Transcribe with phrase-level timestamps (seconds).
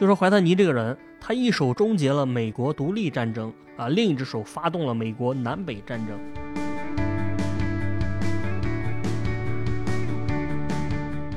[0.00, 6.18] 就说怀特尼这个人，他一手终结了美国独立战争啊，另一只手发动了美国南北战争。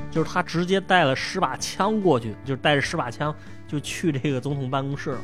[0.10, 3.36] 就是他直接带了十把枪过去，就带着十把枪
[3.68, 5.20] 就去这个总统办公室了。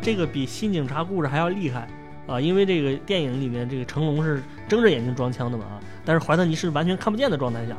[0.00, 1.88] 这个比新警察故事还要厉害
[2.28, 2.40] 啊！
[2.40, 5.73] 因为这个电影里面这个成龙是睁着眼睛装枪的嘛，
[6.04, 7.76] 但是怀特尼是完全看不见的状态下。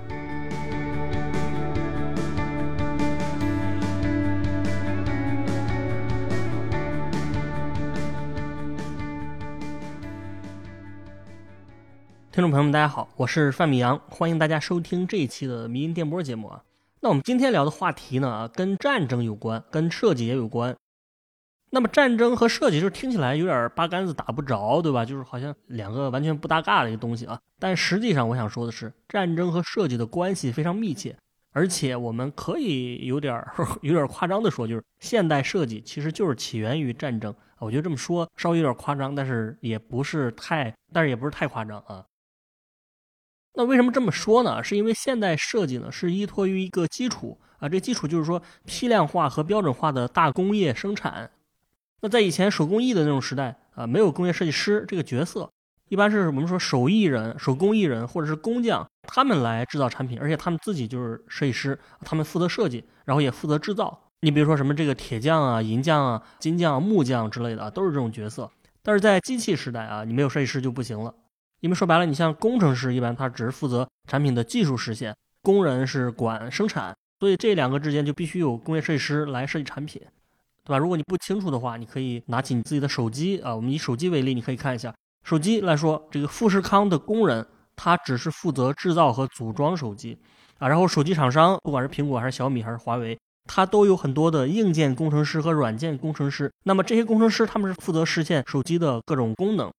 [12.31, 16.61] 听众朋友们，大家好，我是范米阳，欢迎大家收听这一期的迷音电波节目啊。
[16.99, 20.75] 那我们今天聊的话题呢，跟战争有关，跟设计也有关。
[21.75, 25.03] 那么战争和设计就是听起来有点八竿子打不着，对吧？
[25.03, 27.37] 就是好像两个完全不搭嘎的一个东西啊。
[27.59, 31.17] 但实际上，我想说的是，战争和设计的关系非常密切，
[31.51, 33.45] 而且我们可以有点
[33.83, 37.35] 有点夸张的说，就是现代设计其实就是起源于战争。
[37.59, 42.05] 我觉得这么说稍微有点夸张，但是也不是太，但是也不是太夸张啊。
[43.55, 44.63] 那为什么这么说呢？
[44.63, 51.29] 是因为现代设计呢是依托于一个基础啊，这基础就是说批量化和标准化的大工业生产。
[52.05, 55.49] 那在以前手工艺的那种时代啊，没有工业设计师这个角色，
[55.89, 63.99] 一般是我们说手艺人、手工艺人或者是工匠，他们来制造产品，而且他们自己就是设计师，他们负责设计，然后也负责制造。
[64.21, 68.47] 你比如说什么这个铁匠啊、银匠啊、金匠、木匠之类的啊，都是这种角色。
[68.83, 71.11] 但是在机器时代啊，你没有设计师就不行了。
[71.61, 79.99] 因为说白了，你像工程师，一般他只是负责产品的技术实现，工人是管生产，所以这两个之间就必须有工业设计师来设计产品，
[80.65, 80.77] 对吧？
[80.77, 90.17] 如果你不清楚的话，你可以拿起你自己的手机啊，我们以手机为例，你可以看一下手机来说，这个富士康的工人他只是负责制造和组装手机
[90.57, 99.71] 啊，然后手机厂商不管是苹果还是小米还是华为，它都有很多的硬件工程师和软件工程师，那么这些工程师他们是负责实现手机的各种功能。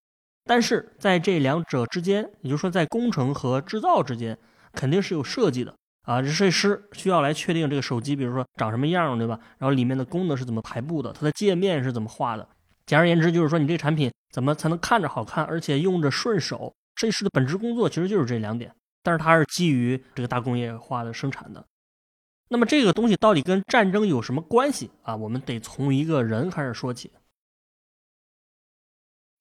[0.45, 4.39] 但是在这两者之间，也就是说，在工程和制造之间，
[4.73, 5.75] 肯定是有设计的
[6.07, 6.23] 啊。
[6.23, 9.39] 这设计师需要来确定这个手机，比如说长什么样，对吧？
[9.59, 12.49] 然后里面的功能是怎么排布的，它的界面是怎么画的。
[12.87, 16.75] 简而言之，就是说你这个产品怎么才能看着好看，而且用着顺手。
[16.95, 21.63] 设计师的本职工作其实就是这两点，但是它是基于这个大工业化的生产的。
[22.49, 25.15] 那么这个东西到底跟战争有什么关系啊？
[25.17, 27.13] 我们得从一个人开始说起。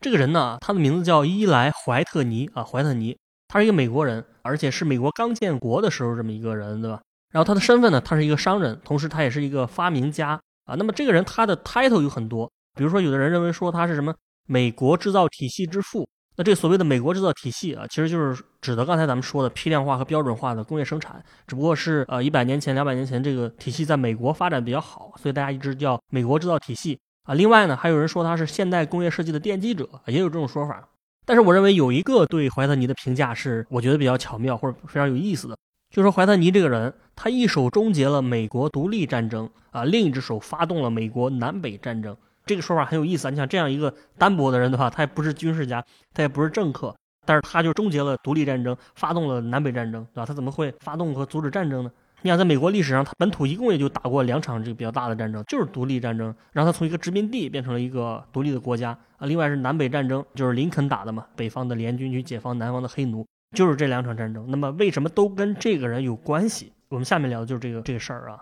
[0.01, 3.17] 这个人呢，他的名字叫伊莱·怀特尼啊，怀特尼，
[3.47, 7.01] 他是一个美国人，而且是美国刚建国的时候这么一个人，对吧？
[7.31, 10.75] 然后他的身份呢，他是一个商人，同时他也是一个发明家啊。
[10.75, 14.13] 那么这个人他的 title 有很多，比如说有的人认为说他是什么
[14.47, 16.07] 美国制造体系之父，
[16.38, 27.00] 那这所谓的美国制造体系啊，其实就是指的刚才咱们说的批量化和标准化的工业生产，只不过是呃一百年前、两百年前这个体系在美国发展比较好，所以大家一直叫美国制造体系。
[27.23, 30.88] 啊，另外呢，还有人说他是现代工业设计的奠基者，也有这种说法。
[31.25, 35.57] 但是我认为有一个对怀特尼的评价是，我觉得比较巧妙或者非常有意思的，
[35.89, 42.15] 就说怀特尼这个人，他一手终结了美国独立战争啊，另一只手发动了美国南北战争。
[42.45, 43.31] 这个说法很有意思啊。
[43.31, 50.25] 你想这样一个单薄的人的话，他也不是军事家，他也不是政客，但是他就终结了独立战争，发动了南北战争，对吧？
[50.27, 51.91] 他怎么会发动和阻止战争呢？
[52.25, 59.27] 你想，在美国历史上，它本土一共也就打过两场这个比较大的战争，就是独立战争，让它从一个殖民地变成了一个独立的国家啊。
[59.27, 63.23] 另外是南北战争，就是林肯打的嘛，北方的联军去解放南方的黑奴，
[63.55, 64.43] 就是这两场战争。
[64.49, 66.73] 那么为什么都跟这个人有关系？
[66.89, 68.41] 我们下面聊的就是这个这个事儿啊。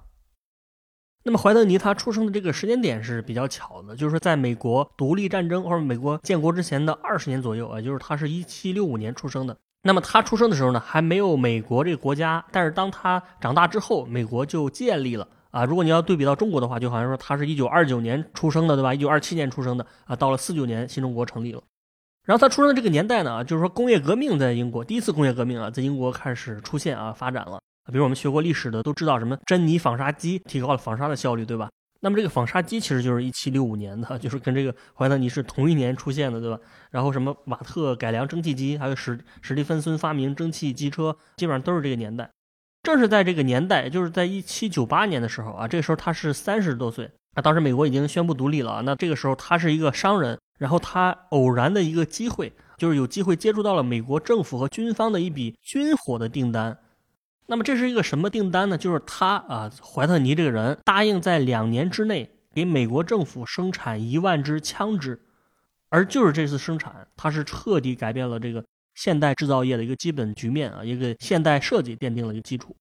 [1.25, 9.57] 那么怀特尼他出生的这个时间点是比较巧的，就是在美国独立战争或者美国建国之前的二十年左右啊，就是他是一七六五年出生的。
[9.85, 15.65] 那么他出生的时候呢，还没有美国这个国家，但是当他长大之后，美国就建立了啊。
[15.65, 18.93] 如果你要对比到中国的话，就好像说他是一九二九年出生的，对吧？
[18.93, 21.61] 一九二七年出生的啊，到了四九年新中国成立了。
[22.23, 27.59] 然后他出生的这个年代呢，就是说工业革命在英国第一次工业革命啊，在英国开始出现啊，发展了。
[27.91, 31.69] 比如我们学过历史的都知道，什么珍妮纺纱机提高了纺纱的效率，对吧？
[32.03, 36.59] 那么这个纺纱机其实就是一七六五年的，就是跟这个怀特尼是同一年出现的，对吧？
[36.91, 42.29] 然后什么瓦特改良蒸汽机，还有史史蒂芬森发明蒸汽机车，基本上都是这个年代。
[42.81, 48.81] 正是在这个年代，就是在一七九八年的时候啊，这个时候他是三十多岁啊，当时美国已经宣布独立了。
[48.81, 56.77] 那这个时候他是一个商人，然后他偶然的一个机会，就是有机会接触到了美国政府和军方的一笔军火的订单。
[57.45, 58.77] 那么这是一个什么订单呢？
[58.77, 65.21] 就是他啊，怀特尼这个人答应在两年之内给美国政府生产一万支枪支，
[65.89, 68.63] 而就是这次生产，他是彻底改变了这个
[68.95, 72.75] 现代制造业的一个基本局面啊，一个现代设计奠定了一个基础。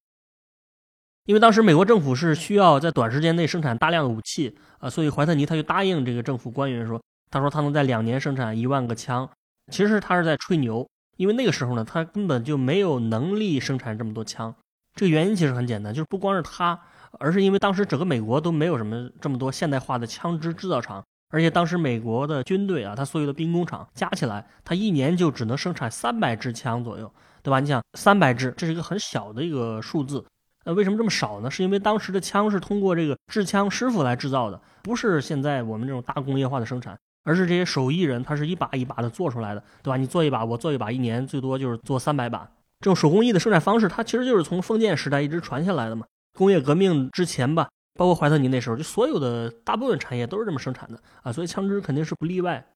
[1.25, 7.01] 因为当时美国政府是需要在短时间内生产大量的武器啊，所以怀特尼他就答应这个政府官员说，
[7.31, 9.29] 他说他能在两年生产一万个枪。
[9.71, 10.87] 其实他是在吹牛，
[11.23, 14.53] 因为那个时候呢，他根本就没有能力生产这么多枪。
[14.97, 16.77] 这个原因其实很简单，就是不光是他，
[17.21, 27.09] 而是因为当时整个美国都没有什么这么多现代化的枪支制造厂，而且当时美国的军队啊，他所有的兵工厂加起来，他一年就只能生产三百支枪左右，
[27.41, 27.61] 对吧？
[27.61, 30.25] 你想三百支，这是一个很小的一个数字。
[30.65, 31.49] 呃，为什么这么少呢？
[31.49, 39.97] 是因为当时的枪是通过这个制枪师傅来制造的，不是现在我们这种大工业化的生产，而是这些手艺人，他是一把一把的做出来的，对吧？
[39.97, 42.49] 你做一把，我做一把，一年最多就是做三百把。
[42.81, 46.07] 这种手工艺的生产方式，它其实就是从封建时代一直传下来的嘛。
[46.35, 52.67] 工业革命之前吧，包括怀特尼那时候，就所有的大部分产业都是这么生产的啊，所以枪支肯定是不例外。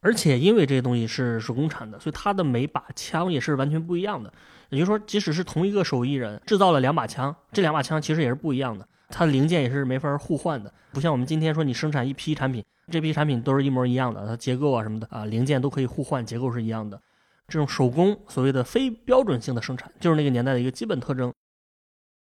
[0.00, 4.32] 而且因为这些东西是手工产的，所以它的每把枪也是完全不一样的。
[4.70, 10.72] 也就是说，即使是同一个手艺人制造了两把枪，这两把枪其实也是不一样的，它的零件也是没法互换的。
[10.92, 17.00] 不像我们今天说，你生产一批产品，这批产品都是一模一样的，它结构啊什么的啊，零件都可以互换，结构是一样的。
[17.48, 21.32] 这种手工所谓的非标准性的生产，就是那个年代的一个基本特征。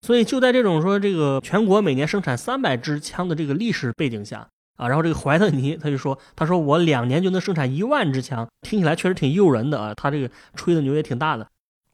[0.03, 11.47] 所以就在这种说这个全国每年生产三百支枪的这个历史背景下啊，然后这个怀特尼他就说，他说我两年就能生产一万支枪，听起来确实挺诱人的啊，他这个吹的牛也挺大的。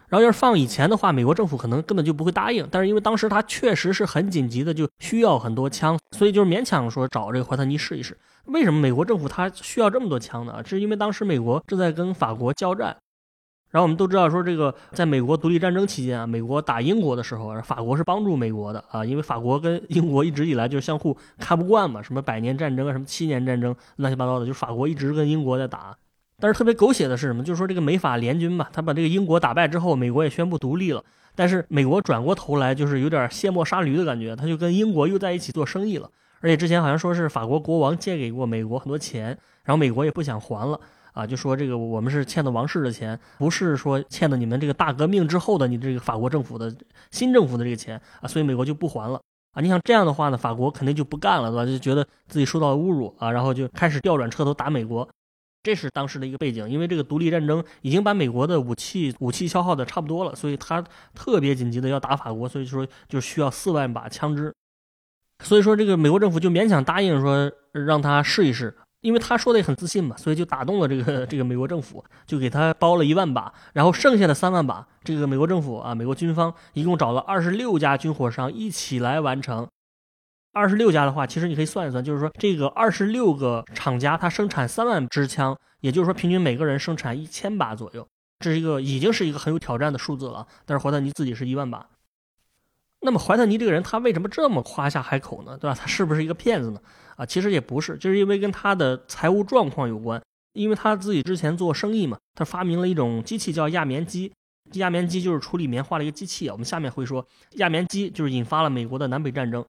[0.08, 2.66] 然后要是放以前的话，美国政府可能根本就不会答应。
[2.70, 8.16] 但是因为当时他确实是很紧急的，就需要很多枪，所以就是勉强说找这个怀特尼试一试。
[8.46, 10.62] 为什么美国政府他需要这么多枪呢？
[10.64, 12.96] 是因为当时美国正在跟法国交战。
[13.68, 25.94] 然后我们都知道说，这个在美国独立战争期间啊，美国打英国的时候，法国是帮助美国的啊，因为法国跟英国一直以来就是相互看不惯嘛，什么百年战争啊，什么七年战争，乱七八糟的，就法国一直跟英国在打。
[26.38, 27.42] 但是特别狗血的是什么？
[27.42, 31.02] 就是说这个美法联军吧，他把这个英国打败之后，美国也宣布独立了。
[31.34, 36.10] 但是美国转过头来就是有点卸磨杀驴的感觉，他就跟英国又在一起做生意了。
[36.40, 39.28] 而且之前好像说是法国国王借给过美国很多钱，
[39.64, 40.78] 然后美国也不想还了
[41.12, 46.74] 啊，就说这个我们是欠的王室的钱，不是说欠的你们这个大革命之后的你这个法国政府的
[47.10, 49.18] 新政府的这个钱啊，所以美国就不还了
[49.52, 49.62] 啊。
[49.62, 51.64] 你想这样的话呢，法国肯定就不干了，对吧？
[51.64, 55.08] 就觉得自己受到了侮辱啊，然后就开始调转车头打美国。
[55.66, 60.80] 这是当时的一个背景，因为这个独立战争已经把美国的武器武器消耗的差不多了，所以他
[61.12, 64.54] 特别紧急的要打法国，所以说就需要四万把枪支，
[65.42, 79.66] 所以说这个美国政府就勉强答应说让他试一试，因为他说的也很自信嘛，所以就打动了这个这个美国政府，就给他包了一万把，然后剩下的三万把，这个美国政府啊，美国军方一共找了二十六家军火商一起来完成。
[80.56, 88.08] 二十六家的话，其实你可以算一算，就是说这个二十六个厂家，它生产三万支枪，也就是说平均每个人生产一千把左右，
[88.38, 90.46] 这是一个已经是一个很有挑战的数字了。
[90.64, 91.86] 但是怀特尼自己是一万把，
[93.00, 95.58] 那么怀特尼这个人他为什么这么夸下海口呢？
[95.58, 95.76] 对吧？
[95.78, 96.80] 他是不是一个骗子呢？
[97.16, 100.18] 啊，其实也不是，就是因为跟他的财务状况有关，
[100.54, 104.32] 因为他自己之前做生意嘛，他发明了一种机器叫压棉机，
[104.72, 106.52] 压棉机就是处理棉花的一个机器啊。
[106.52, 107.22] 我们下面会说，
[107.56, 109.62] 压棉机就是引发了美国的南北战争。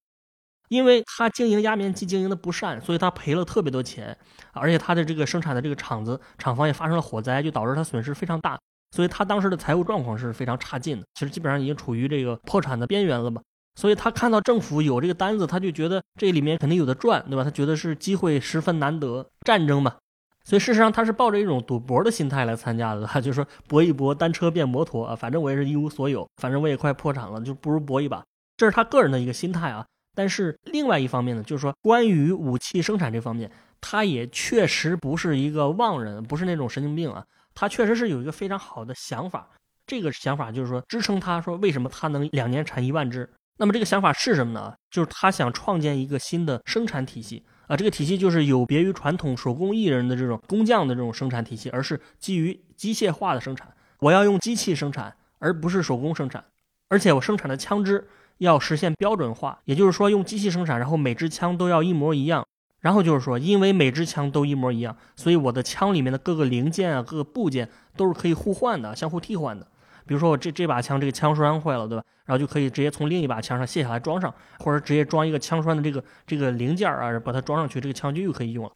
[0.69, 4.15] 因为他经营压棉机经营的不善，所以他赔了特别多钱，
[4.53, 8.59] 而且他的这个生产的这个厂子厂房也发生了火灾，就导致他损失非常大，
[8.92, 13.42] 所以他当时的财务状况是非常差劲的，其实基本上已经处于这个破产的边缘了吧。
[13.75, 17.44] 所以他看到政府有这个单子，他就觉得这里面肯定有的赚，对吧？
[17.44, 19.95] 他觉得是机会十分难得，战争嘛，
[20.44, 28.23] 所以事实上他是抱着一种赌博的心态来参加的，他 就说搏一搏，单车变摩托啊，反正我也是一无所有，反正我也快破产了，就不如搏一把，
[28.57, 29.85] 这是他个人的一个心态啊。
[30.18, 37.24] 但是另外一方面呢，就是说关于武器生产这方面，他也确实不是一个妄人，不是那种神经病啊。
[37.54, 39.47] 他确实是有一个非常好的想法，
[39.86, 43.30] 这个想法就是说支撑他说为什么他能两年产一万支。
[43.59, 44.74] 那么这个想法是什么呢？
[44.90, 53.71] 就是他想创建一个新的生产体系啊，这个体系就是有别于传统手工艺人的这种工匠的这种生产体系，而是基于机械化的生产。
[54.00, 56.44] 我要用机器生产，而不是手工生产，
[56.90, 58.07] 而且我生产的枪支。
[58.39, 62.45] 要实现标准化，也就是说用机器生产，然后每支枪都要一模一样。
[62.79, 69.67] 然后就是说，因为每支枪都一模一样，所以我的枪里面的各个零件啊、各个部件都是可以互换的、相互替换的。
[70.06, 72.03] 比如说我这这把枪这个枪栓坏了，对吧？
[72.25, 78.71] 然后就可以直接从另一把枪上卸下来装上，或者直接装一个枪栓的这个这个零件啊，把它装上去，这个枪就又可以用了。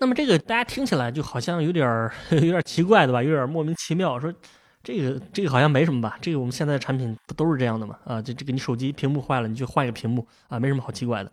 [0.00, 3.22] 那么这个大家听起来就好像有点 有点奇怪，对吧？
[3.22, 4.32] 有点莫名其妙，说。
[4.88, 6.16] 这个这个好像没什么吧？
[6.18, 7.98] 这个我们现在的产品不都是这样的吗？
[8.06, 11.30] 啊，这这个你手机屏幕坏了，你就换一个屏幕啊，没什么好奇怪的。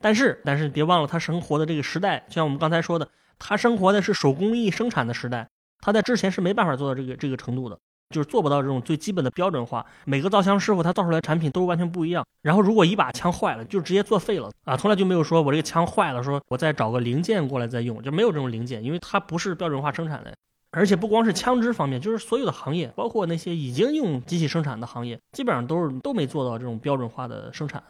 [0.00, 5.48] 但是但是别忘了他生活的这个时代，就像我们刚才说的，他生活的是手工艺生产的时代，
[5.80, 7.76] 他在之前是没办法做到这个这个程度的，
[8.10, 9.84] 就是做不到这种最基本的标准化。
[10.04, 12.24] 每个造枪师傅他造出来的产品都是完全不一样。
[12.42, 20.32] 然后如果一把枪坏了，就直接作废了啊，从来就没有说我这个枪坏了，说我再找个零件过来再用，就没有这种零件，因为它不是标准化生产的。
[20.76, 27.82] 而且不光是枪支方面，就是所有的行业，包括那些已经用机器生产的行业，基本上都是都没做到这种标准化的生产。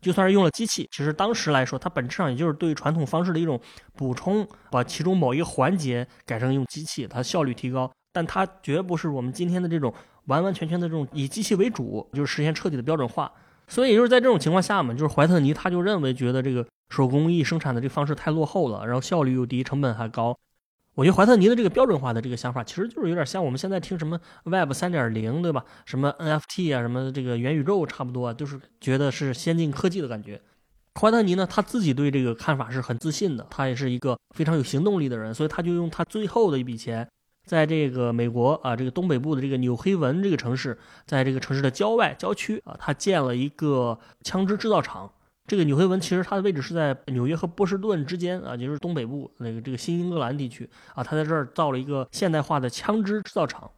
[0.00, 3.60] 就算是用了机器，其实当时来说，它本质上也就是对传统方式的一种
[3.94, 7.88] 补充，把其中某一个环节改成用机器，它效率提高。
[8.12, 9.94] 但它绝不是我们今天的这种
[10.24, 13.30] 完完全全的这种以机器为主，就是实现彻底的标准化。
[13.68, 20.36] 所以也就是在这种情况下嘛，就是怀特尼他就认为，觉得这个手工艺生产的这方式太落后了，然后效率又低，成本还高。
[20.94, 25.64] 我觉得怀特尼的这个标准化的这个想法，其实就是有点像我们现在听什么 Web 三点零，对吧？
[25.86, 30.40] 什么 NFT 啊，什么这个元宇宙，差不多，就是觉得是先进科技的感觉。
[31.00, 37.08] 怀特尼呢，他自己对这个看法是很自信的，他也是一个非常有行动力的人，所以他就用他最后的一笔钱，
[37.48, 45.10] 在这个美国啊，这个东北部的这个纽黑文这个城市，在这个城市的郊外郊区啊，他建了一个枪支制造厂。
[45.48, 53.70] 这个纽黑文其实它的位置是在纽约和波士顿之间啊，就是东北部那个这个新英格兰地区啊，他在这儿造了一个现代化的枪支制造厂。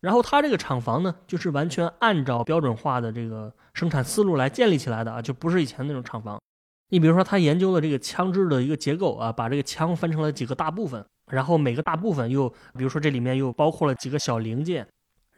[0.00, 6.40] 然后他这个厂房呢，就是完全按照标准化的这个生产思路来建立起来的啊，就不是以前那种厂房。
[6.90, 14.86] 你比如说，他研究了这个枪支的一个结构啊，把这个枪分成了几个大部分，然后每个大部分又，比如说这里面又包括了几个小零件。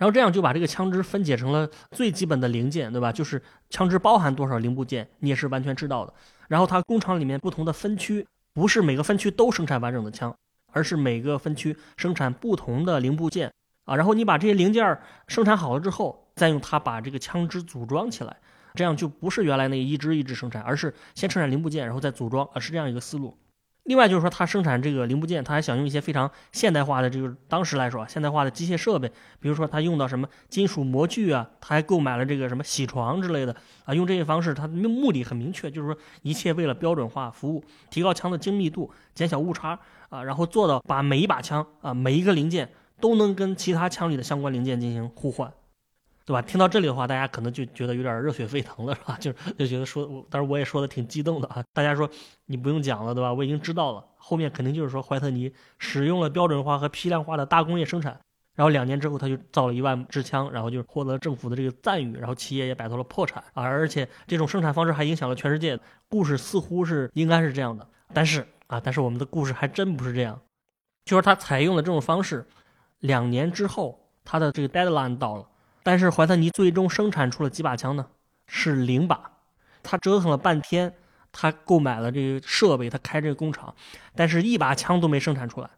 [0.01, 3.13] 然后这样就把这个枪支分解成了最基本的零件，对吧？
[3.13, 6.15] 就是枪支包含多少零部件，你也是完全知道的。
[6.49, 10.35] 然后它工厂里面不同的分区，不是每个分区都生产完整的枪，
[10.73, 13.53] 而是每个分区生产不同的零部件
[13.85, 13.95] 啊。
[13.95, 18.35] 然后你把这些零件生产好了之后，再用它把这个枪支组装起来，
[18.73, 23.37] 这样就不是原来那一支一支生产，而是先生产零部件，然后再组装啊，是这样一个思路。
[23.91, 33.53] 另外就是说，他生产这个零部件，他还想用一些非常现代化的，就是当时来说现代化的机械设备，比如说他用到什么金属模具啊，他还购买了这个什么铣床之类的
[33.85, 39.77] 啊，用这些方式，他目的很明确，就是说一切为了标准化服务，提高枪的精密度，减小误差
[40.09, 42.71] 啊，然后做到把每一把枪啊每一个零件
[43.01, 45.53] 都能跟其他枪里的相关零件进行互换。
[46.31, 46.41] 对吧？
[46.43, 49.19] 听到这里的话，大家可能就觉得有点热血沸腾了，是吧？
[49.19, 51.61] 就就觉得说，当然我也说的挺激动的啊。
[51.73, 52.09] 大家说
[52.47, 53.35] 你不用讲了，对吧？
[53.35, 58.17] 我已经知道了，后面肯定就是说怀特尼使用了标准化和批量化的大工业生产，
[58.55, 63.65] 然后两年之后他就造了一万支枪，然后就获得政府的这个赞誉，然后企业也摆脱了破产啊。
[63.65, 65.77] 而且这种生产方式还影响了全世界。
[66.09, 67.85] 故事似乎是应该是这样的，
[68.15, 70.41] 但是啊，但是我们的故事还真不是这样，
[71.05, 72.47] 就是他采用了这种方式，
[73.01, 75.47] 两年之后他的这个 deadline 到了。
[75.83, 78.07] 但是怀特尼最终生产出了几把枪呢？
[78.47, 79.33] 是零把。
[79.83, 80.95] 他折腾了半天，
[81.33, 83.75] 他购买了这个设备，他开这个工厂，
[84.15, 85.71] 但是一把枪都没生产出来。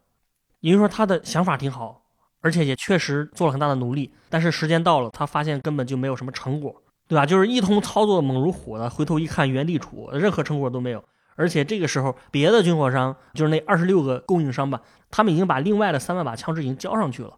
[0.59, 2.01] 也就是说，他的想法挺好，
[2.41, 4.13] 而且也确实做了很大的努力。
[4.29, 7.25] 但是时间到了，他发现根本就没有什么成果，对吧？
[7.25, 11.03] 就是一通操作猛如虎的，回头一看原地杵，任何成果都没有。
[11.35, 17.37] 而且这个时候，别的军火商，就是那二十六个供应商吧，他们已经把另外的三万把枪支已经交上去了。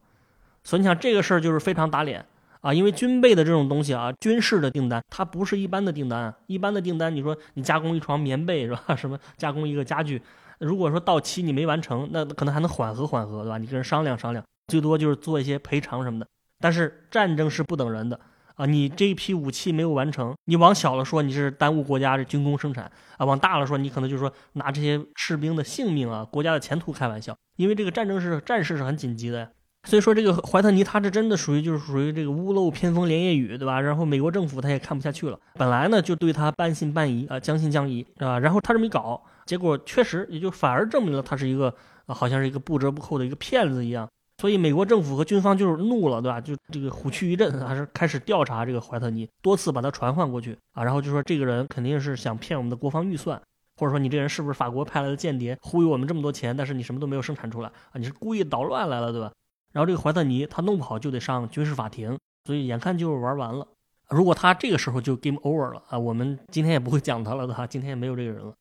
[0.64, 2.26] 所以你想，这个事儿就是非常打脸。
[2.66, 6.34] 啊，因为军备的这种东西啊，军事的订单它不是一般的订单。
[6.48, 8.96] 一般的订单，你说你加工一床棉被是吧？
[8.98, 10.20] 什么加工一个家具，
[10.58, 13.60] 如果说到期你没完成，那可能还能缓和缓和，对吧？
[13.60, 16.26] 你跟人商量商量，最多就是做一些赔偿什么的。
[16.60, 18.20] 但是战争是不等人的
[18.56, 27.38] 啊，你这一批武器没有完成，你往小了说你是耽误国家的军工生产啊，往大了说你可能就是说拿这些士兵的性命啊、国家的前途开玩笑。
[27.58, 29.50] 因为这个战争是战事是很紧急的呀。
[29.86, 33.80] 所以说，这个怀特尼他这真的属于就是属于这个屋漏偏逢连夜雨，对吧？
[33.80, 38.40] 然后美国政府他也看不下去了，本来呢就对他半信半疑啊，将信将疑，对吧？
[38.40, 41.74] 然后他这么一搞，结果确实也就反而证明了他是一个，
[42.08, 44.08] 好像是一个不折不扣的一个骗子一样。
[44.42, 46.42] 所以美国政府和军方就是怒了，对吧？
[46.42, 53.42] 就这个虎躯一震，还是开始调查这个怀特尼，多次把他传唤过去啊，然后就说这个人肯定是想骗我们的国防预算，
[53.78, 57.94] 或者说你这人是不是法国派来的间谍，忽悠我们这么多钱，但是你什么都没有生产出来啊？
[57.94, 59.32] 你是故意捣乱来了，对吧？
[59.76, 63.68] 然后这个怀特尼他弄不好就得上军事法庭，所以眼看就是玩完了。
[64.10, 68.54] 如果他这个时候就 game over 了啊，我们今天也不会讲他了的哈，今天也没有这个人了。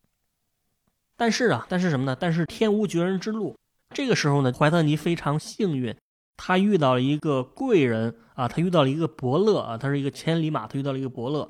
[1.16, 2.16] 但是啊，但是什么呢？
[2.18, 3.54] 但是天无绝人之路。
[3.90, 5.94] 这个时候呢，怀特尼非常幸运，
[6.36, 11.48] 他遇到了一个贵人啊，他遇到了一个伯乐啊，他是一个千里马，他遇到了一个伯乐。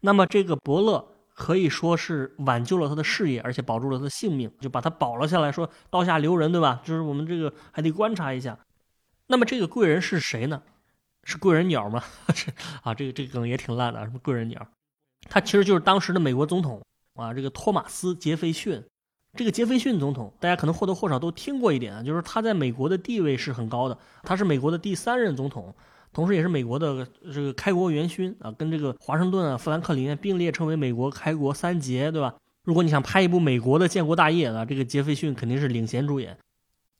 [0.00, 1.02] 那么这个伯乐
[1.34, 6.82] 可以说是挽救了他的事业，而且保住了他的性命，就把他保了下来，说刀下留人，对吧？
[6.84, 8.58] 就是我们这个还得观察一下。
[9.28, 10.62] 那么这个贵人是谁呢？
[11.22, 12.02] 是贵人鸟吗？
[12.82, 14.66] 啊，这个这个梗也挺烂的，什么贵人鸟？
[15.28, 16.82] 他其实就是当时的美国总统
[17.14, 18.82] 啊，这个托马斯·杰斐逊。
[19.34, 25.74] 这个杰斐逊总统，大家可能或多或少都听过一点啊，就是他在美国的地位是很高的，他是美国的第三任总统，
[26.12, 32.34] 同时也是美国的这个开国元勋啊，跟这个华盛顿啊、富兰克林并列称为美国开国三杰，对吧？
[32.64, 36.36] 如果你想拍一部美国的建国大业啊，这个杰斐逊肯定是领衔主演。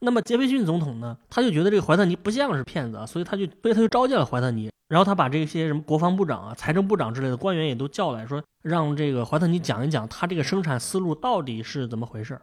[0.00, 12.40] 那么杰斐逊总统呢，他就觉得这个怀特尼不像是骗子啊，所以他就所以他就召见了怀特尼，然后他把这些什么国防部长啊、财政部长之类的官员也都叫来说，让这个怀特尼讲一讲他这个生产思路到底是怎么回事。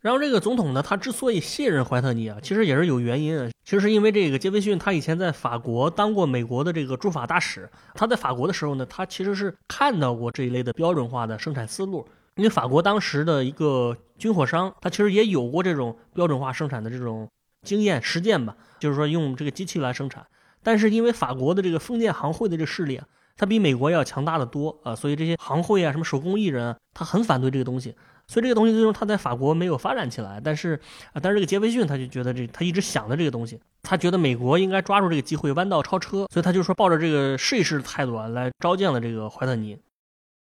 [0.00, 12.06] 然后这个总统呢，他之所以信任怀特尼啊，其实也是有原因啊，其实是因为这个杰斐逊他以前在法国当过美国的这个驻法大使，他在法国的时候呢，他其实是看到过这一类的标准化的生产思路。
[12.38, 17.28] 因为法国当时的一个军火商，他其实也有过这种标准化生产的这种
[17.66, 20.24] 经验实践吧，就是说用这个机器来生产。
[20.62, 23.04] 但是因为法国的这个封建行会的这个势力啊，
[23.36, 27.94] 它比美国要强大的多啊，所以这些行会啊、什么手工艺人啊，他很反对这个东西。
[28.28, 30.40] 所以这个东西最终他在法国没有发展起来。
[30.44, 30.78] 但是
[31.12, 39.76] 啊，但是这个杰斐逊他就觉得这他一直想着这个东西，他觉得美国应该抓住这个机会弯道超车，所以他就说抱着这个试一试的态度啊，来召见了这个怀特尼。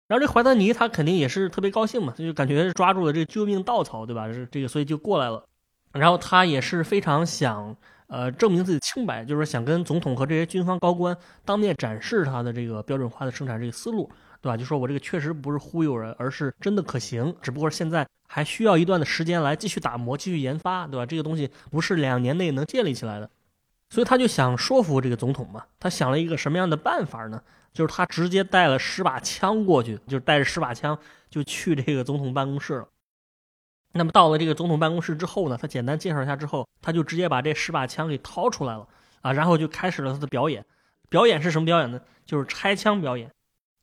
[0.07, 4.31] 然后这怀特尼他肯定也是特别高兴嘛，他就感觉抓住了这个救命稻草，对吧？
[4.31, 5.43] 是这个，所以就过来了。
[5.93, 7.75] 然后他也是非常想，
[8.07, 14.09] 呃，证明自己清白，就是想跟总统和这些军方高官当面展示他的这个标准化的生产这个思路，
[14.41, 14.55] 对吧？
[14.55, 21.05] 就说我这个确实不是忽悠人，而是真的可行，只不过现在还需要一段的时间来继续打磨、继续研发，对吧？
[21.05, 23.29] 这个东西不是两年内能建立起来的，
[23.89, 25.63] 所以他就想说服这个总统嘛。
[25.79, 27.41] 他想了一个什么样的办法呢？
[27.77, 30.97] 就是他直接带了十把枪过去，就是带着十把枪
[31.29, 32.87] 就去这个总统办公室了。
[33.93, 38.87] 那么到了这个总统办公室之后呢，他简单介绍一下之后，他就直接把这十把枪给掏出来了
[39.21, 40.65] 啊，然后就开始了他的表演。
[41.07, 42.01] 表演是什么表演呢？
[42.25, 43.31] 就是拆枪表演，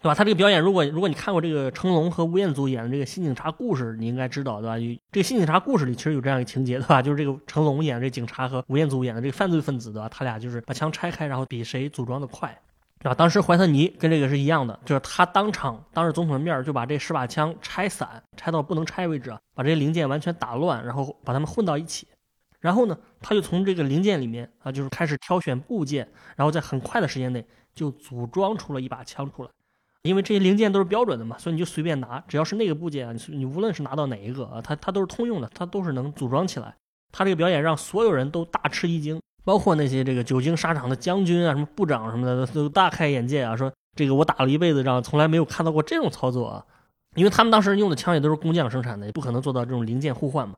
[0.03, 0.15] 对吧？
[0.17, 4.77] 他这个表演，如果如果你看过这个成龙和吴彦祖演的这个《新警察故事》，你应该知道，对吧？
[5.13, 7.01] 这个《新警察故事》里其实有这样一个情节，对吧？
[7.01, 10.09] 就是这个成龙演的这警察和吴彦祖演的这个犯罪分子，对吧？
[10.09, 12.61] 他俩就是把枪拆开，然后比谁组装的快。
[13.05, 22.09] 啊，当时怀特尼跟这个是一样的，就是他当场当着总统的面就把这十把枪拆散，拆到不能拆为止，把这些零件完全打乱，然后把它们混到一起。
[22.61, 29.51] 然后呢，他就从这个零件里面啊，就是开始挑选部件，然后在很快的时间内就组装出了一把枪出来。
[30.05, 36.75] 因为这些零件都是标准的嘛，所以你就随便拿，只要是那个部件啊，你你无论是拿到哪一个啊，它它都是通用的，它都是能组装起来。
[37.13, 39.21] 他这个表演让所有人都大吃一惊。
[39.45, 43.55] 包括那些这个久经沙场的将军啊，什么部长什么的，都大开眼界啊！
[43.55, 46.65] 说这个我打了一辈子仗，从来没有看到过这种操作啊！
[47.15, 50.55] 因为他们当时用的枪也都是工匠生产的，也不可能做到这种零件互换嘛。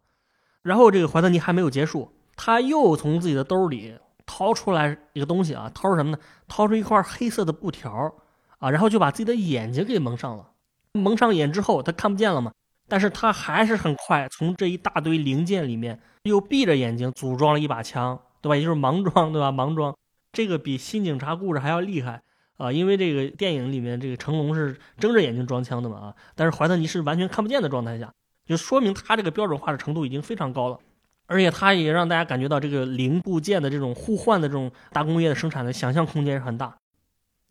[0.62, 6.18] 然后这个怀特尼还没有结束，他又从自己的兜里掏出来一个东西啊，掏出什么呢？
[6.49, 8.14] 掏出一块黑色的布条
[8.59, 10.51] 啊，然后就把自己的眼睛给蒙上了。
[10.92, 12.53] 蒙上眼之后，他看不见了嘛？
[12.88, 18.18] 但是他还是很快从这一大堆零件里面又闭着眼睛组装了一把枪。
[18.46, 18.54] 对吧？
[18.54, 19.50] 也就是盲装，对吧？
[19.50, 19.92] 盲装，
[20.32, 22.22] 这个比新警察故事还要厉害
[22.59, 22.70] 啊！
[22.70, 28.12] 因为这个电影里面，这个成龙是睁着眼睛装枪的嘛啊，但是怀特尼是完全看不见的状态下，
[28.46, 30.78] 就说明他这个标准化的程度已经非常高了，
[31.26, 36.76] 而且他也让大家感觉到这个零部件的这种互换的这种大工业的生产的想象空间是很大。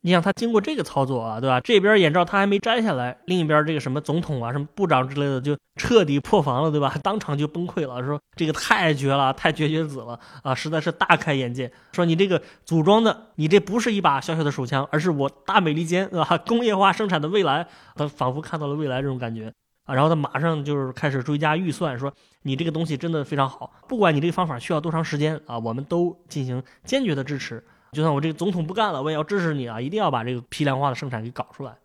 [0.05, 1.59] 你想他经过这个操作啊，对吧？
[1.61, 6.95] 这边眼罩他还没摘下来，另一边这个什么总统啊、什么部长之类的就彻底破防了，对吧？
[7.01, 10.53] 当场就崩溃了，说这个太绝了，太绝绝子了啊！
[10.53, 17.65] 实在是大开眼界，说你这个组装的，你这不是一把小小的手枪，而是我大美利坚啊 工业化生产的未来。
[17.95, 19.51] 他仿佛看到了未来这种感觉
[19.85, 19.95] 啊！
[19.95, 22.13] 然后他马上就是开始追加预算，说
[22.43, 27.63] 你这个东西真的非常好，不管你这个方法需要多长时间啊，我们都进行坚决的支持。
[27.95, 29.79] 就算我这个总统不干了，我也要支持你啊！
[29.79, 31.77] 一定要把这个批量化的生产给搞出来，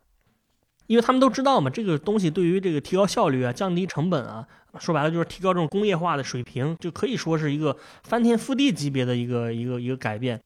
[0.88, 4.44] 因为他们都知道嘛，这个东西对于这个提高效率啊、降低成本啊，
[4.80, 10.42] 说白了就是提高这种工业化的水平，就可以说是一个翻天覆地级别的一个一个一个改变，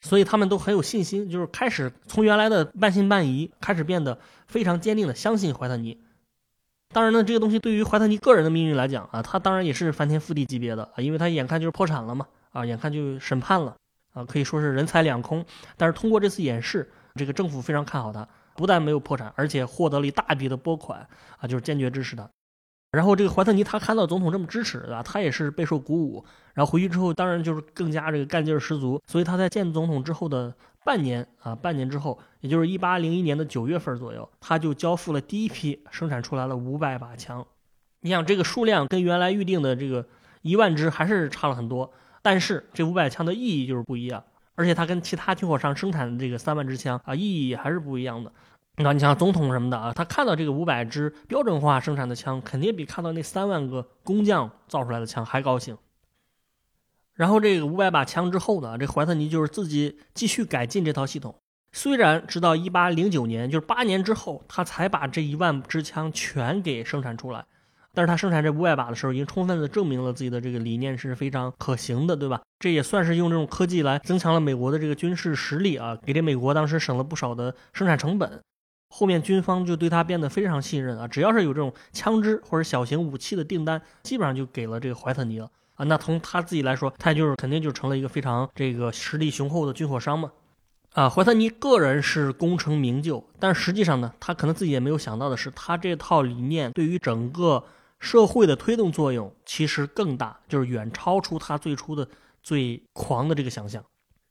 [0.00, 6.00] 所以他们都很有信心，就是开始从原来的半信半疑，开始变得非常坚定的相信怀特尼。
[6.92, 13.76] 当然呢，这个东西对于怀特尼个人的命运来讲啊，他当然也是翻天覆地级别的啊，因为他眼看就是破产了嘛，啊，眼看就审判了。
[14.16, 15.44] 啊，可以说是人财两空，
[15.76, 21.06] 但是通过这次演示，这个政府非常看好他，不但没有破产，而且获得了一大笔的拨款
[21.38, 22.26] 啊，就是坚决支持他。
[22.92, 26.24] 然后这个怀特尼他看到总统这么支持啊，他也是备受鼓舞。
[26.54, 28.98] 然后回去之后，当然就是更加这个干劲儿十足。
[29.06, 37.46] 所以他在见总统之后的半年啊，半年之后，也就是一八零一年的九月份左右，他就交付了第一批生产出来了五百把枪。
[38.00, 40.06] 你想这个数量跟原来预定的这个
[40.40, 41.92] 一万支还是差了很多。
[42.26, 44.24] 但是这五百枪的意义就是不一样，
[44.56, 48.32] 而且它跟其他军火商生产的这个三万支枪啊，意义还是不一样的。
[48.78, 55.78] 那你像总统什么的啊，他看到这个五百支标准化生产的枪，肯定比看到那三万个工匠造出来的枪还高兴。
[57.14, 61.32] 然后这个五百把枪之后呢，这怀特尼就是自己继续改进这套系统。
[61.70, 67.44] 虽然直到一八零九年，就是八年之后，他才把这一万支枪全给生产出来，
[67.96, 72.42] 但是他生产这五百把的时候，已经充分的证明了自己的这个理念是非常可行的，对吧？
[72.58, 78.38] 这也算是用这种科技来增强了美国的这个军事实力啊，给这美国当时省了不少的生产成本。
[78.90, 85.84] 后面军方就对他变得非常信任啊，只要是有这种枪支或者小型武器的订单，基本上就给了这个怀特尼了啊。
[85.86, 90.30] 那从他自己来说，他就是肯定就成了一个非常这个实力雄厚的军火商嘛。
[90.92, 97.62] 啊，怀特尼个人是功成名就，但实际上呢，他可能自己也没有想到的是，他这套理念对于整个
[97.98, 102.08] 社会的推动作用其实更大，就是远超出他最初的
[102.42, 103.84] 最狂的这个想象。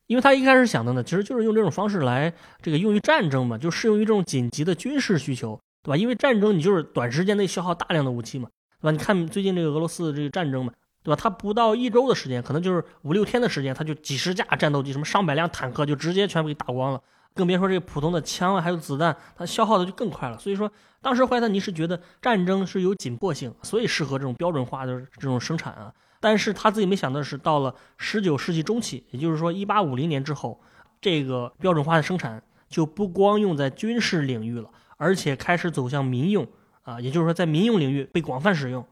[0.07, 5.97] 因为他一开始想的呢，其实就是用这种方式来这个用于战争嘛，就适用于这种紧急的军事需求，对吧？
[5.97, 8.47] 因为战争你就是短时间内消耗大量的武器嘛，
[8.79, 8.91] 对吧？
[8.91, 11.19] 你看最近这个俄罗斯的这个战争嘛，对吧？
[11.19, 17.01] 他不到一周的时间，可能就是五六天的时间，他就几十架战斗机，什么上百辆坦克就直接全部给打光了，
[17.35, 20.37] 更别说这个普通的枪啊，还有子弹，它消耗的就更快了。
[20.39, 20.71] 所以说，
[21.01, 25.93] 当时怀特尼是觉得战争是有紧迫性，所以适合这种标准化的这种生产啊。
[26.21, 30.59] 但是他自己没想到的是，到了十九世纪中期，也就是说一八五零年之后，
[31.01, 36.47] 这个标准化的生产就不光用在军事领域了，而且开始走向民用
[36.83, 38.83] 啊，也就是说在民用领域被广泛使用。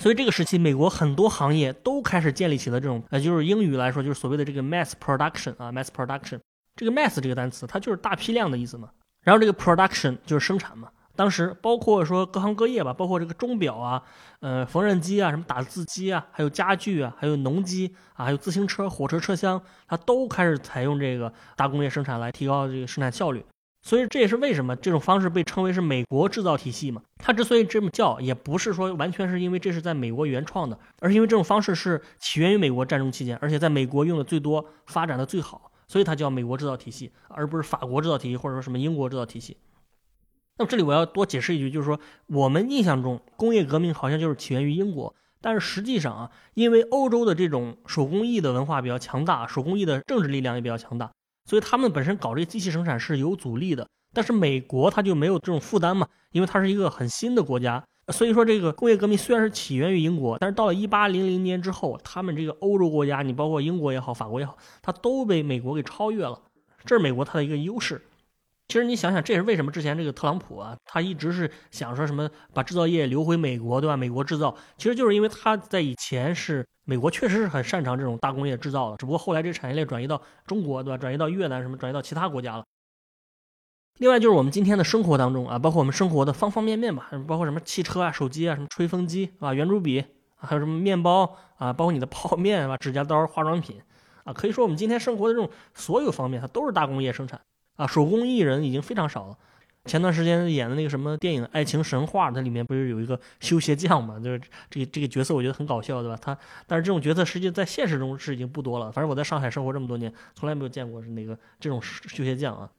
[0.00, 6.40] 所以这个时期，美国很多行业都开始建立起了这种，呃，就是英语来说就是所谓的这个 mass production 啊，mass production。
[6.82, 8.88] 这个 mass 这个单词它就是大批量的意思嘛，
[9.22, 10.88] 然后这个 production 就是生产嘛。
[11.14, 14.02] 当时包括说各行各业吧，包括这个钟表啊，
[14.40, 23.44] 呃，缝纫机啊，什么打字机啊，还有家具啊，还有农机啊，还有自行车、火车车厢，它都开始采用这个大工业生产来提高这个生产效率。
[23.84, 27.02] 所以这也是为什么这种方式被称为是美国制造体系嘛。
[27.18, 39.58] 它之所以这么叫，也不是说完全是因为这是在美国原创的，而是因为这种方式是起源于美国战争期间，而且在美国用的最多、发展的最好，所以它叫美国制造体系，而不是法国制造体系或者说什么英国制造体系。
[40.56, 51.12] 那么这里我要多解释一句，就是说我们印象中工业革命好像就是起源于英国，但是实际上啊，因为欧洲的这种手工艺的文化比较强大，手工艺的政治力量也比较强大，
[51.44, 53.86] 所以他们本身搞这机器生产是有阻力的。
[54.14, 66.40] 但是美国它就没有这种负担嘛，因为它是一个很新的国家，所以说这个工业革命虽然是起源于英国，但是到了一八零零年之后，他们这个欧洲国家，你包括英国也好，法国也好，它都被美国给超越了，
[66.84, 68.02] 这是美国它的一个优势。
[68.68, 73.96] 其实你想想，这也是为什么之前这个特朗普啊，他一直是想说什么把制造业留回美国，对吧？
[73.96, 80.96] 美国制造，其实就是因为他在以前是美国确实是很擅长这种大工业制造的，只不过后来这产业链转移到中国，对吧？
[80.96, 82.64] 转移到越南什么，转移到其他国家了。
[83.98, 90.00] 另外就是我们今天的生活当中啊，包括我们生活的方方面面吧，包括什么汽车啊、手机啊、什么吹风机啊、圆珠笔
[90.36, 93.80] 啊，还有什么面包啊，包括你的泡面啊、指甲刀、化妆品
[94.24, 97.40] 啊，可以说我们今天生活的这种所有方面，它都是大工业生产。
[97.76, 99.38] 啊，手工艺人已经非常少了。
[99.84, 104.20] 前段时间演的那个什么电影《爱情神话》，它里面不是有一个修鞋匠嘛？
[104.20, 106.16] 就是这个这个角色，我觉得很搞笑，对吧？
[106.20, 108.92] 他但是这种角色实际在现实中是已经不多了。
[108.92, 112.70] 反正我在上海生活这么多年，从来没有见过是那个这种修鞋匠啊。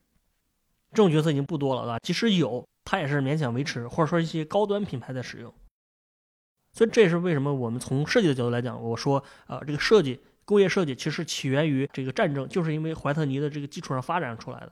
[0.94, 2.00] 这种角色已经不多了，对吧？
[2.04, 5.54] 即使有，它也是勉强维持，或者说一些高端品牌在使用。
[6.72, 14.72] 所以这也是为什么我们从设计的角度来讲，我说啊，这个设计工业设计其实起源于这个战争，就是因为怀特尼的这个基础上发展出来的。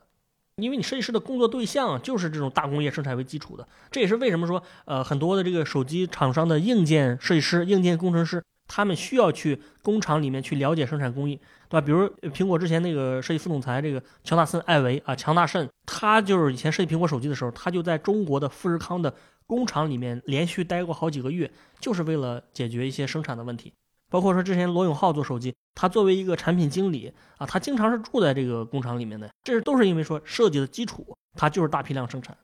[0.58, 11.36] 因为你设计师的工作对象就是这种大工业生产为基础的，这也是为什么说，呃，很多的这个手机厂商的硬件设计师、硬件工程师，他们需要去工厂里面去了解生产工艺，
[11.68, 11.82] 对吧？
[11.82, 19.14] 比如苹果之前那个设计副总裁这个乔纳森·艾维啊，乔纳森，他就是以前设计苹果手机的时候，他就在中国的富士康的
[19.46, 23.74] 工厂里面连续待过好几个月，就是为了解决一些生产的问题。
[24.10, 31.06] 包括说之前罗永浩做手机，他作为一个产品经理啊，他经常是住在这个工厂里面的，这都是因为说设计的基础，
[31.36, 32.38] 它就是大批量生产。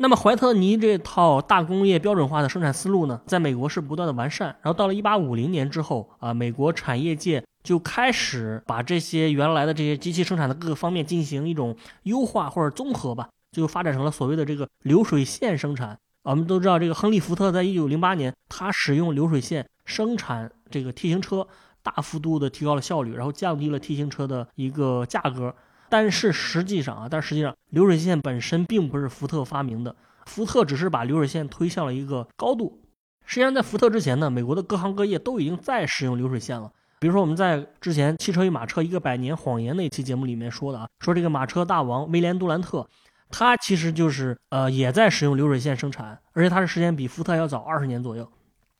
[0.00, 15.98] 那么怀特尼这套大工业标准化的生产思路呢，在美国是不断的完善，然后到了一八五零年之后啊，美国产业界就开始把这些原来的这些机器生产的各个方面进行一种优化或者综合吧，就发展成了所谓的这个流水线生产。
[16.22, 21.48] 我们都知道，这个亨利·福特在一九零八年，他使用流水线生产这个 T 型车，
[21.82, 25.52] 大幅度的提高了效率，然后降低了 T 型车的一个价格。
[25.88, 29.94] 但是实际上啊，但实际上流水线本身并不是福特发明的，
[30.26, 32.80] 福特只是把流水线推向了一个高度。
[33.24, 36.70] 实际上，在福特之前呢，美国的各行各业都已经在使用流水线了。
[36.98, 42.86] 比如说，我们在之前《汽车与马车：一个百年谎言》那期节目里面说的啊，说这个马车大王威廉·杜兰特。
[43.30, 48.26] 他其实就是呃也在使用流水线生产，而且它的时间比福特要早二十年左右。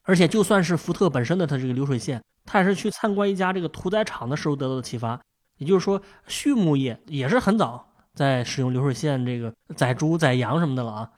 [0.04, 5.20] 而且就算是福特本身的它这个流水线，他也是去参观一家这个屠宰场的时候得到的启发。
[5.58, 11.10] 也就是说，畜牧业也是很早在使用流水线这个宰猪宰羊什么的了啊。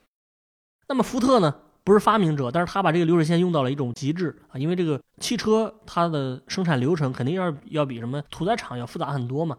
[0.87, 9.57] 那么福特呢，不是发明者，但是他把这个流水线用到了一种极致啊，因为这个汽车它的生产流程肯定要要比什么屠宰场要复杂很多嘛。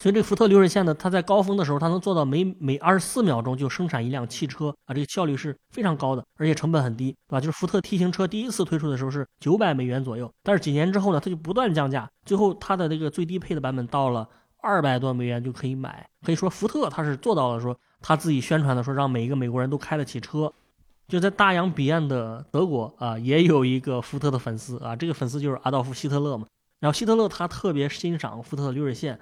[0.00, 7.40] 所以这个福特流水线呢，它在高峰的时候，它能做到每每二十四秒钟就生产一辆汽车啊，这个效率是非常高的，而且成本很低，对吧？
[7.40, 14.28] 就是福特 T 型车第一次推出的时候是九百美元左右，但是几年之后呢，它就不断降价，最后它的这个最低配的版本到了
[14.62, 16.08] 二百多美元就可以买。
[16.24, 20.52] 可以说福特它是做到了说他自己宣传的说让每一个美国人都开得起车。
[21.08, 26.46] 就在大洋彼岸的德国啊，也有一个福特的粉丝啊，这个粉丝就是阿道夫希特勒嘛。
[26.78, 29.18] 然后希特勒他特别欣赏福特的流水线。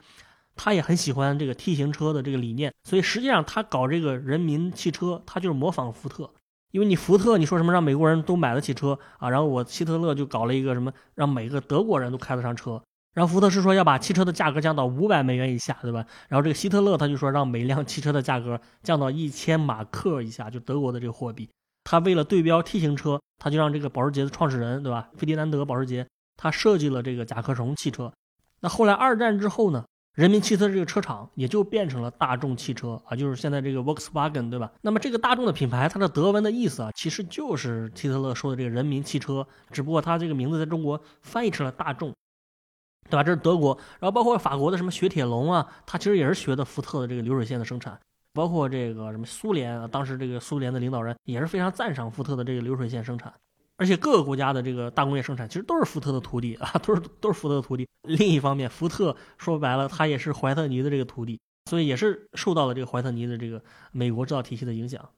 [0.56, 6.28] 他也很喜欢这个 T 型车的这个理念，所以实际上他搞这个人民汽车，他就是模仿福特。
[6.72, 9.30] 因为你福特，你说什么让美国人都买得起车啊？
[9.30, 12.82] 然后我希特勒就搞了一个什么，让每个德国人都开得上车。
[13.14, 16.04] 然后福特是说要把汽车的价格降到五百美元以下，对吧？
[16.28, 21.48] 然后这个希特勒他就说让每辆汽车的价格降到一千马克以下，就德国的这个货币。
[21.84, 25.08] 他为了对标 T 型车，他就让这个保时捷的创始人，对吧？
[25.16, 28.12] 费迪南德保时捷，他设计了这个甲壳虫汽车。
[28.60, 29.84] 那后来二战之后呢？
[30.16, 34.72] 人民汽车这个车厂也就变成了大众汽车啊，就是现在这个 Volkswagen，对吧？
[34.80, 42.14] 那么这个大众的品牌，它的德文的意思啊，其实就是希特勒说的这个人民汽车，只不过它这个名字在中国翻译成了大众，
[43.10, 43.22] 对吧？
[43.22, 48.00] 这是德国，然后包括法国的什么雪铁龙啊，它其实也是学的福特的这个流水线的生产，
[48.32, 53.30] 包括这个什么苏联啊，当时这个苏联的领导人也是非常赞赏福特的这个流水线生产。
[53.76, 57.86] 而且各个国家的这个大工业生产其实都是福特的徒弟啊， 都是都是福特的徒弟。
[58.02, 61.38] 另一方面，福特说白了，他也是怀特尼的这个徒弟，
[61.70, 63.62] 所以也是受到了这个怀特尼的这个
[63.92, 65.10] 美国制造体系的影响。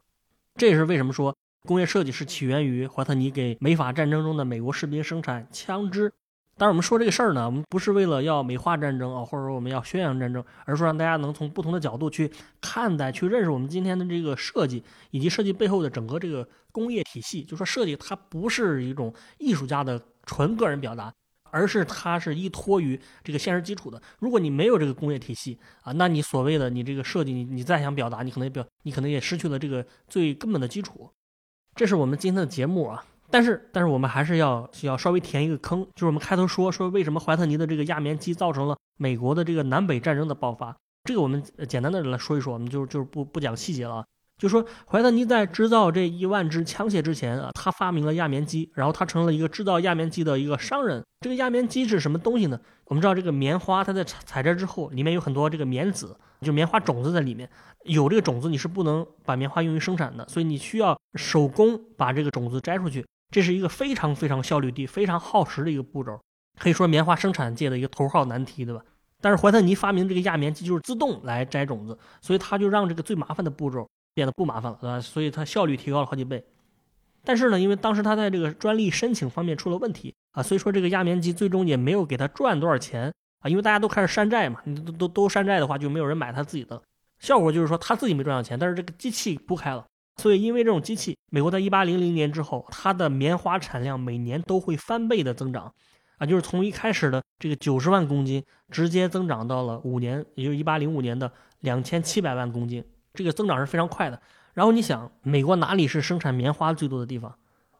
[0.57, 6.13] 这也是为什么说工业设计是起源于怀特尼给美法战争中的美国士兵生产枪支。
[6.59, 12.29] 当然，我们说这个事儿呢，我们不是为了要美化战争啊，或者说我们要宣扬战争，而是说让大家能从不同的角度去
[12.61, 17.45] 看待、去认识我们今天的这个设计，以及设计背后的整个这个工业体系。
[17.45, 21.15] 就说设计它不是一种艺术家的纯个人表达，
[21.53, 24.03] 而是它是依托于这个现实基础的。
[24.19, 31.09] 如果你没有这个工业体系啊，那你所谓的你这个设计，你你再想表达，你可能也表，你可能也失去了这个最根本的基础。
[31.77, 33.05] 这是我们今天的节目啊。
[33.31, 40.75] 但是，但是我们还是要需要稍微填一个坑，就是我们开头说说为什么怀特尼的这个压棉机造成了美国的这个南北战争的爆发。
[41.05, 44.05] 这个我们简单的来说一说，我们就就是不不讲细节了。
[44.39, 51.03] 就说怀特尼在制造这一万支枪械之前啊，他发明了压棉机，然后他成了一个制造压棉机的一个商人。
[51.21, 52.61] 这个压棉机是什么东西呢？
[52.85, 57.51] 我们知道这个棉花，它在采采摘之后，里面有很多这个棉籽，就棉花种子在里面。
[57.85, 63.05] 有这个种子，你是不能把棉花用于生产的，所以你需要手工把这个种子摘出去。
[63.31, 66.19] 这是一个非常非常效率低、非常耗时的一个步骤，
[66.59, 68.83] 可以说棉花生产界的一个头号难题，对吧？
[69.21, 75.01] 但是怀特尼发明这个压棉机就是自动来摘种子，所以他就让这个最麻烦的步骤变得不麻烦了，对吧？
[75.01, 76.45] 所以它效率提高了好几倍。
[77.25, 86.81] 但是呢，因为当时他在这个专利申请方面出了问题啊，所以说这个压棉机最终也没有给他赚多少钱啊，因为大家都开始山寨嘛，都都都山寨的话，就没有人买他自己的。
[87.19, 89.85] 效果就是说他自己没赚到钱，但是这个机器铺开了。
[90.19, 95.73] 所以，因为这种机器，美国在一八零零年之后，它的棉花产量每年都会翻倍的增长，
[96.19, 104.21] 啊，就是从一开始的这个九十万公斤，直接增长到了五年，也就是一八零五年的两千七百万公斤，这个增长是非常快的。
[104.55, 107.33] 然后你想，美国哪里是生产棉花最多的地方？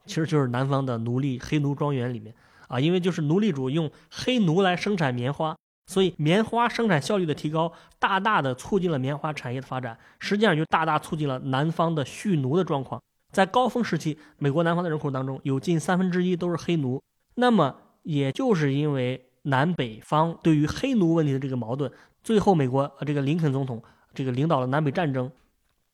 [0.05, 2.33] 其实就是南方的奴隶黑奴庄园里面，
[2.69, 5.57] 啊，因为就是奴隶主用黑奴来生产棉花。
[5.89, 13.01] 所以，棉花生产效率的提高，大大的促进了棉花产业的发展，实际上就大大促进了南方的蓄奴的状况。
[13.31, 17.01] 在高峰时期，美国南方的人口当中有近三分之一都是黑奴。
[17.33, 23.81] 那么，也就是因为南北方对于黑奴问题的这个矛盾，最后美国呃这个林肯总统
[24.13, 25.31] 这个领导了南北战争。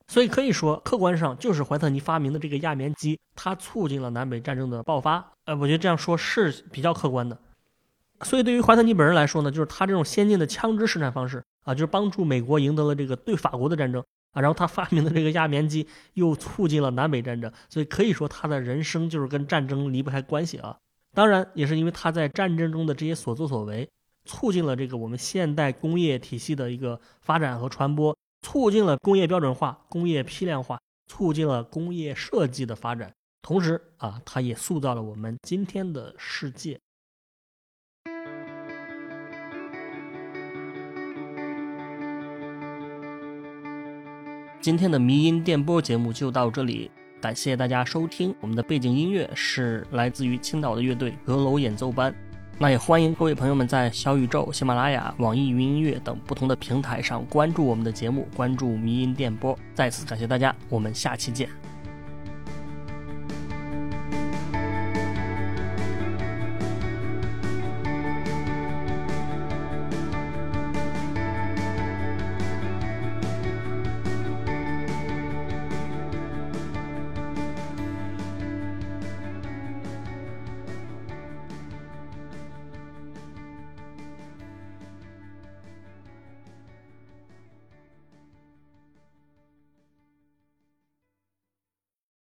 [0.07, 5.31] 所以可以说，客观上就是怀特尼发明的这个压棉机，它促进了南北战争的爆发。
[5.45, 7.39] 呃，我觉得这样说是比较客观的。
[8.21, 14.41] 所以，对于怀特尼本人来说呢，就是他这种先进的枪支生产方式啊，就是帮助美国赢得了这个对法国的战争啊。
[14.41, 20.77] 然后他发明的这个压棉机又促进了南北战争，所以可以说他的人生就是跟战争离不开关系啊。
[21.13, 23.87] 当然，也是因为他在战争中的这些所作所为，
[24.25, 33.11] 促进了这个我们现代工业体系的一个发展和传播，促进了工业标准化、工业批量化，促进了工业设计的发展。
[33.41, 36.79] 同时啊，他也塑造了我们今天的世界。
[44.65, 46.89] 今天的迷音电波节目就到这里，
[47.21, 48.33] 感谢大家收听。
[48.41, 52.11] 我们的背景音乐是来自于青岛的乐队阁楼演奏班。
[52.57, 59.55] 那也欢迎各位朋友们在小宇宙、喜马拉雅、网易云音乐等不同的平台上关注我们的节目，关注迷音电波。
[59.75, 61.47] 再次感谢大家，我们下期见。